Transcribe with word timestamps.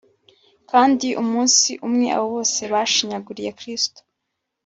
kandi 0.69 1.07
umunsi 1.23 1.69
umwe 1.87 2.07
abo 2.15 2.27
bose 2.35 2.61
bashinyaguriye 2.73 3.51
kristo, 3.59 3.99